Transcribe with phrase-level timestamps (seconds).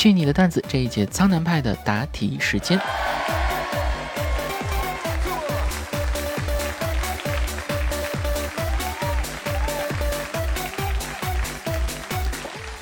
[0.00, 2.80] 去你的段子这一节苍南派的答题时间。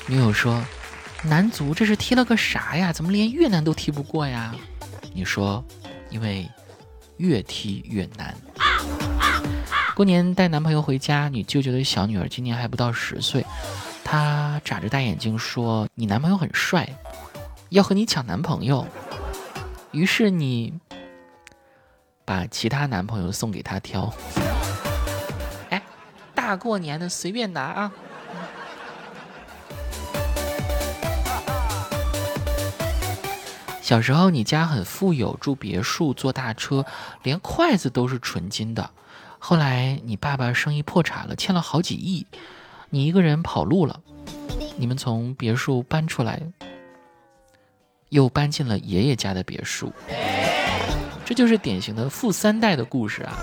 [0.07, 0.63] 女友说
[1.21, 2.93] ：“男足这是踢了个啥呀？
[2.93, 4.55] 怎么连越南都踢不过呀？”
[5.13, 5.61] 你说
[6.09, 6.49] ：“因为
[7.17, 8.33] 越踢越难。”
[9.93, 13.45] 过年带男朋友回家，你舅舅的小女儿今年还不到十岁，
[14.05, 16.87] 她眨着大眼睛说：“你男朋友很帅，
[17.69, 18.85] 要和你抢男朋友。”
[19.91, 20.73] 于是你
[22.23, 24.13] 把其他男朋友送给他挑。
[25.69, 25.81] 哎，
[26.35, 27.91] 大过年的随便拿啊！
[33.81, 36.85] 小时候你家很富有，住别墅，坐大车，
[37.23, 38.91] 连筷子都是纯金的。
[39.39, 42.27] 后来你爸爸生意破产了，欠了好几亿，
[42.91, 43.99] 你一个人跑路了。
[44.77, 46.39] 你们从别墅搬出来，
[48.09, 49.93] 又搬进了爷爷家的别墅，
[51.25, 53.37] 这就是典型的富三代的故事啊。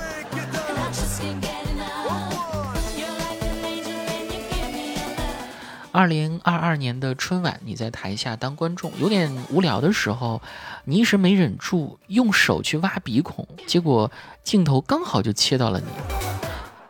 [5.92, 10.42] 二零二二年的春晚，你在台下当观众，有点无聊的时候，
[10.84, 14.10] 你一时没忍住，用手去挖鼻孔，结果
[14.44, 15.86] 镜头刚好就切到了你。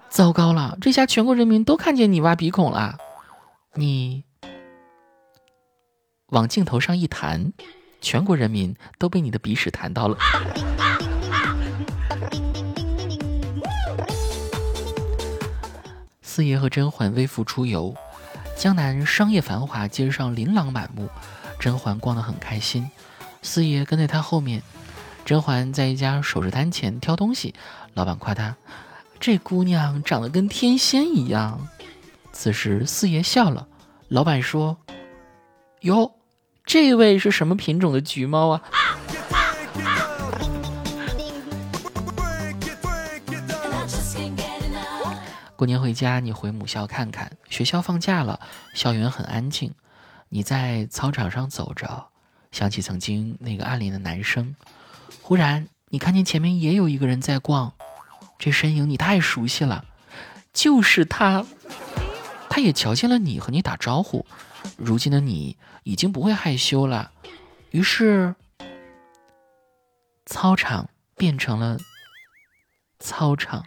[0.09, 2.97] 糟糕了，这下全国人民都看见你挖鼻孔了。
[3.75, 4.25] 你
[6.31, 7.53] 往镜头上一弹，
[8.01, 10.19] 全国人民都被你的鼻屎弹到了。
[16.21, 17.95] 四爷和甄嬛微服出游。
[18.57, 21.09] 江南商业繁华，街上琳琅满目，
[21.61, 22.91] 甄嬛逛得很开心。
[23.43, 24.63] 四爷跟在她后面。
[25.25, 27.55] 甄嬛在一家首饰摊前挑东西，
[27.95, 28.57] 老板夸她
[29.21, 31.69] ：“这姑娘长得跟天仙一样。”
[32.33, 33.69] 此时四爷笑了。
[34.09, 34.77] 老板说
[35.83, 36.13] ：“哟，
[36.67, 38.61] 这位是什么品种的橘猫啊？”
[45.57, 47.33] 过年回家，你回母校看看。
[47.49, 48.41] 学校放假了，
[48.75, 49.73] 校园很安静。
[50.29, 52.09] 你在操场上走着，
[52.53, 54.55] 想起曾经那个暗恋的男生。
[55.23, 57.73] 忽然，你看见前面也有一个人在逛，
[58.39, 59.87] 这身影你太熟悉了，
[60.53, 61.47] 就是他。
[62.57, 64.25] 他也瞧见了你，和你打招呼。
[64.79, 67.13] 如今的你已经不会害羞了。
[67.71, 68.35] 于是，
[70.25, 71.77] 操场变成了
[72.99, 73.63] 操场。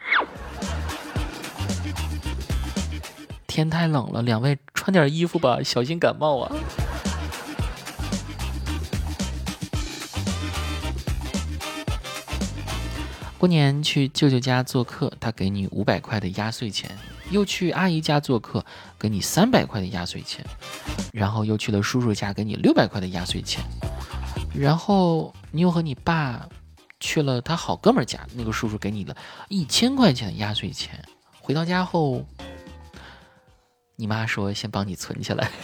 [3.45, 6.55] 天太冷了，两位穿点衣服吧，小心感冒啊！
[13.37, 16.89] 过年去舅舅家做客，他给你五百块的压岁钱；
[17.31, 18.65] 又去阿姨家做客，
[18.97, 20.43] 给你三百块的压岁钱；
[21.13, 23.63] 然后又去了叔叔家，给你六百块的压岁钱；
[24.53, 26.47] 然后你又和你爸
[26.99, 29.15] 去了他好哥们家，那个叔叔给你了
[29.47, 31.03] 一千块钱的压岁钱。
[31.39, 32.25] 回到家后。
[34.01, 35.51] 你妈说：“先帮你存起来。”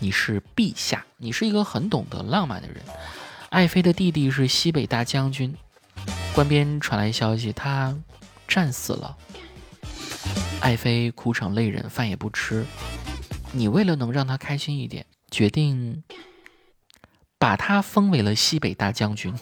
[0.00, 2.78] 你是陛下，你是一个很懂得浪漫的人。
[3.50, 5.54] 爱妃的弟弟是西北大将军，
[6.34, 7.94] 官边传来消息，他
[8.46, 9.16] 战死了。
[10.60, 12.64] 爱妃哭成泪人，饭也不吃。
[13.52, 16.04] 你为了能让他开心一点，决定
[17.38, 19.34] 把他封为了西北大将军。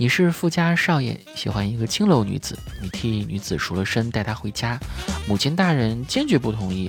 [0.00, 4.78] 你是富家少爷，喜欢一个青楼女子，你替女子赎了身，带她回家。
[5.26, 6.88] 母亲大人坚决不同意，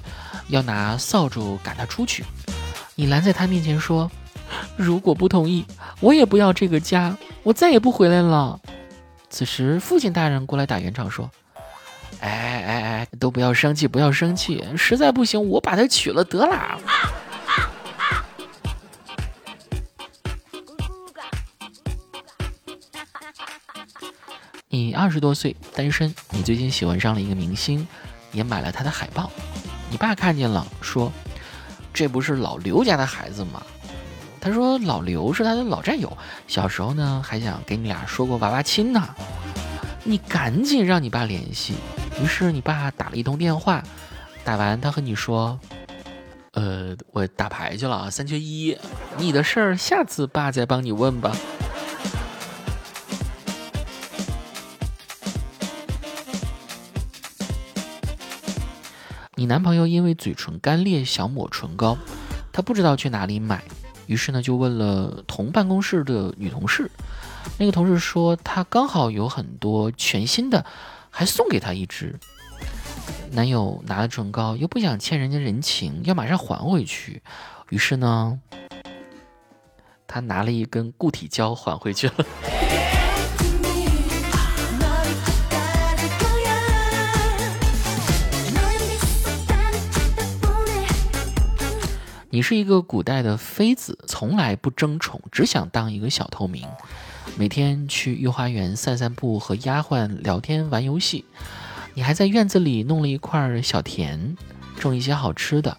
[0.49, 2.23] 要拿扫帚赶她出去。
[2.93, 4.11] 你拦在她面前说
[4.77, 5.65] ：“如果不同意，
[6.01, 8.59] 我也不要这个家，我再也不回来了。”
[9.27, 11.31] 此时父亲大人过来打圆场说
[12.21, 16.79] ：“哎哎哎，都不要生气，不要生气，实在不行，我把她娶了得了。”
[24.71, 26.13] 你二十多岁，单身。
[26.29, 27.87] 你最近喜欢上了一个明星，
[28.31, 29.31] 也买了他的海报。
[29.89, 31.11] 你爸看见了，说
[31.91, 33.63] ：“这不是老刘家的孩子吗？”
[34.39, 36.15] 他说：“老刘是他的老战友，
[36.47, 39.09] 小时候呢还想给你俩说过娃娃亲呢。”
[40.05, 41.73] 你赶紧让你爸联系。
[42.21, 43.83] 于是你爸打了一通电话，
[44.43, 45.59] 打完他和你说
[46.53, 48.77] ：“呃，我打牌去了啊，三缺一。
[49.17, 51.35] 你的事儿下次爸再帮你问吧。”
[59.39, 61.97] 你男朋友因为嘴唇干裂想抹唇膏，
[62.51, 63.63] 他不知道去哪里买，
[64.05, 66.91] 于是呢就问了同办公室的女同事。
[67.57, 70.65] 那个同事说他刚好有很多全新的，
[71.09, 72.19] 还送给他一支。
[73.31, 77.23] 男友拿了唇膏，又不想欠人家人情，要马上还回去，
[77.69, 78.41] 于是呢，
[80.05, 82.25] 他拿了一根固体胶还回去了。
[92.31, 96.67] 你是一个古代的妃子，从来不争宠，只想当一个小透明，
[97.37, 101.25] 每天去御花园散散步，和丫鬟聊天玩游戏。
[101.95, 104.37] 你还在院子里弄了一块小田，
[104.79, 105.77] 种一些好吃的。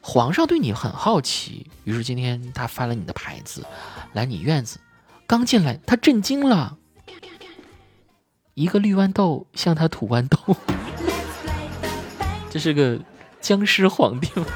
[0.00, 3.64] 皇上对你很好奇，于是今天他翻了你的牌子，
[4.12, 4.80] 来你院子。
[5.28, 6.78] 刚进来，他震惊了，
[8.54, 10.56] 一个绿豌豆向他吐豌豆，
[12.50, 13.00] 这是个
[13.40, 14.46] 僵尸皇帝吗。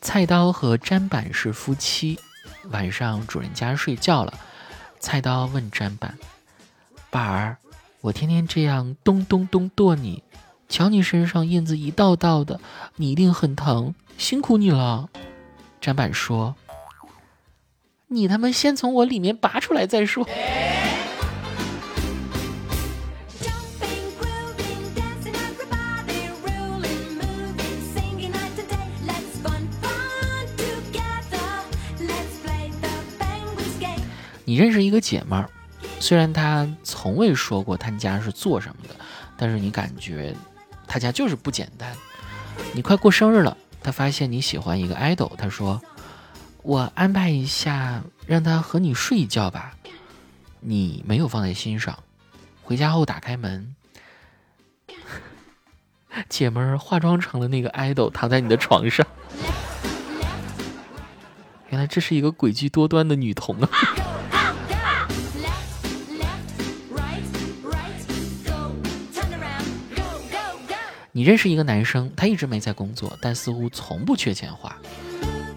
[0.00, 2.18] 菜刀和砧板是夫妻。
[2.70, 4.32] 晚上主人家睡觉了，
[4.98, 6.16] 菜刀问砧板
[7.10, 7.58] ：“板儿，
[8.00, 10.22] 我天天这样咚咚咚剁你，
[10.70, 12.58] 瞧你身上印子一道道的，
[12.94, 15.10] 你一定很疼，辛苦你了。”
[15.82, 16.54] 砧板说
[18.08, 20.26] ：“你他妈先从我里面拔出来再说。”
[34.48, 35.50] 你认识一个姐们儿，
[35.98, 38.94] 虽然她从未说过她家是做什么的，
[39.36, 40.32] 但是你感觉
[40.86, 41.92] 她家就是不简单。
[42.72, 45.82] 你快过生日了，她发现你喜欢一个 idol，她说
[46.66, 49.76] ：“我安排一下，让他和你睡一觉吧。”
[50.58, 51.96] 你没有放在心上。
[52.60, 53.76] 回家后打开门，
[56.28, 59.06] 姐们儿化妆成了那个 idol，躺在你的床上。
[61.70, 63.68] 原来这是一个诡计多端的女童啊！
[71.12, 74.76] 你认识一个男生，他一直没在工作，但似乎从不缺钱花，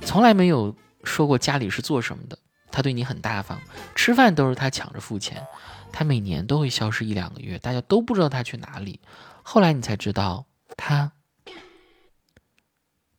[0.06, 2.40] 从来没有说过家里是做什么的。
[2.72, 3.58] 他对你很大方，
[3.96, 5.44] 吃饭都是他抢着付钱。
[5.92, 9.00] 他每年都会消失一两个月，大家都不知道他去哪里。
[9.42, 10.46] 后来你才知道，
[10.78, 11.14] 他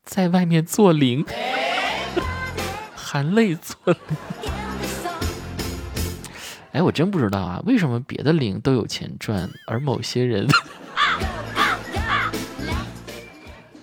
[0.04, 1.26] 在外面做零，
[2.94, 3.96] 含泪做零。
[6.70, 10.46] 哎，我真不知道啊，为什么别的零都有钱赚，而某些人？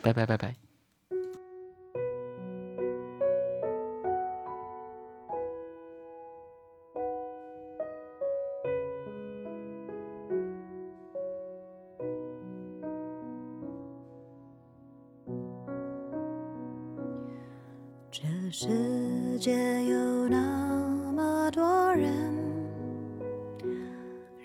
[0.02, 0.67] 拜拜拜拜。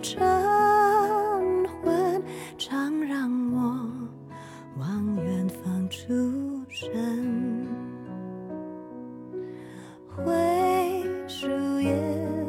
[0.00, 0.18] 晨
[1.82, 2.22] 昏，
[2.56, 3.90] 常让我
[4.78, 6.06] 往远方出
[6.68, 7.66] 神。
[10.08, 10.24] 灰
[11.26, 11.48] 树
[11.80, 11.94] 叶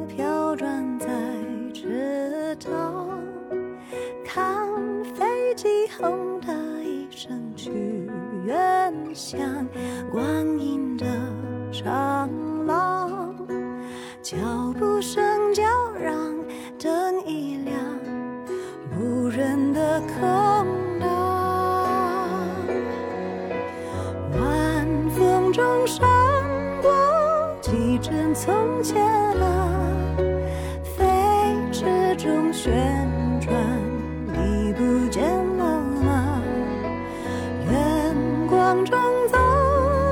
[0.07, 1.07] 飘转在
[1.73, 3.19] 池塘，
[4.23, 4.67] 看
[5.15, 6.53] 飞机轰的
[6.83, 7.71] 一声去
[8.45, 9.39] 远乡，
[28.41, 29.05] 从前
[29.41, 30.17] 啊，
[30.95, 31.03] 飞
[31.73, 32.71] 驰中旋
[33.41, 33.53] 转，
[34.27, 35.21] 你不见
[35.57, 36.41] 了吗？
[37.69, 38.15] 远
[38.47, 39.37] 光中走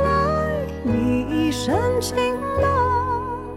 [0.04, 2.18] 来，你一身晴
[2.62, 3.48] 朗。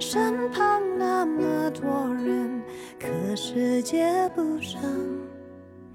[0.00, 2.60] 身旁那么多人，
[2.98, 4.80] 可世界不声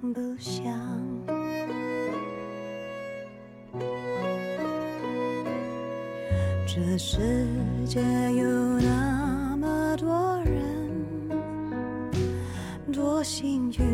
[0.00, 0.64] 不响。
[6.74, 7.20] 这世
[7.86, 8.00] 界
[8.32, 10.90] 有那么多人
[12.92, 13.93] 多幸运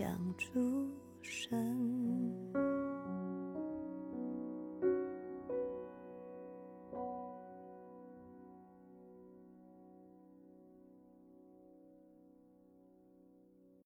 [0.00, 0.69] 相处。